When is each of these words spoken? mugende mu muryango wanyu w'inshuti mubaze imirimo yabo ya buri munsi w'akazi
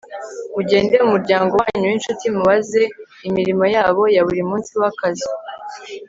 mugende 0.53 0.95
mu 1.03 1.09
muryango 1.13 1.53
wanyu 1.61 1.85
w'inshuti 1.89 2.25
mubaze 2.35 2.83
imirimo 3.27 3.65
yabo 3.75 4.03
ya 4.15 4.21
buri 4.27 4.41
munsi 4.49 4.71
w'akazi 4.81 5.29